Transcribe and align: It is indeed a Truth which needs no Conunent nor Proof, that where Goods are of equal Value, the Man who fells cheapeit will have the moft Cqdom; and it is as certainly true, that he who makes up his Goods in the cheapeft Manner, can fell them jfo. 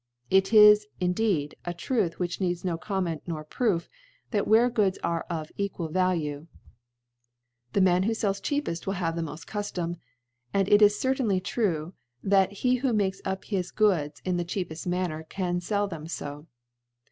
It 0.31 0.51
is 0.51 0.87
indeed 0.99 1.53
a 1.63 1.75
Truth 1.75 2.17
which 2.17 2.41
needs 2.41 2.65
no 2.65 2.75
Conunent 2.75 3.21
nor 3.27 3.43
Proof, 3.43 3.87
that 4.31 4.47
where 4.47 4.67
Goods 4.67 4.97
are 5.03 5.27
of 5.29 5.51
equal 5.57 5.89
Value, 5.89 6.47
the 7.73 7.81
Man 7.81 8.01
who 8.01 8.15
fells 8.15 8.41
cheapeit 8.41 8.87
will 8.87 8.93
have 8.95 9.15
the 9.15 9.21
moft 9.21 9.45
Cqdom; 9.45 9.97
and 10.55 10.67
it 10.67 10.81
is 10.81 10.93
as 10.93 10.99
certainly 10.99 11.39
true, 11.39 11.93
that 12.23 12.51
he 12.51 12.77
who 12.77 12.93
makes 12.93 13.21
up 13.25 13.43
his 13.45 13.69
Goods 13.69 14.23
in 14.25 14.37
the 14.37 14.43
cheapeft 14.43 14.87
Manner, 14.87 15.21
can 15.25 15.59
fell 15.59 15.87
them 15.87 16.07
jfo. 16.07 16.47